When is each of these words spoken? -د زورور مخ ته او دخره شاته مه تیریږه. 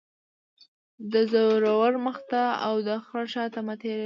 -د 1.11 1.13
زورور 1.31 1.91
مخ 2.05 2.17
ته 2.29 2.43
او 2.65 2.75
دخره 2.89 3.25
شاته 3.33 3.59
مه 3.67 3.75
تیریږه. 3.79 3.99